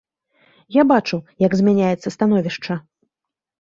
Я 0.77 0.85
бачу, 0.93 1.21
як 1.45 1.51
змяняецца 1.61 2.07
становішча. 2.19 2.73